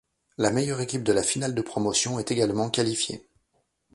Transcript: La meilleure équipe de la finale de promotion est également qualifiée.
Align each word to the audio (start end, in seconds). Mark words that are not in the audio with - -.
La 0.39 0.49
meilleure 0.49 0.81
équipe 0.81 1.03
de 1.03 1.13
la 1.13 1.21
finale 1.21 1.53
de 1.53 1.61
promotion 1.61 2.17
est 2.17 2.31
également 2.31 2.71
qualifiée. 2.71 3.23